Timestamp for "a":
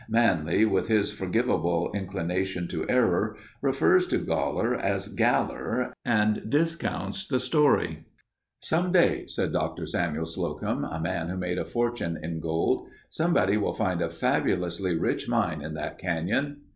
10.83-10.99, 11.59-11.65, 14.01-14.09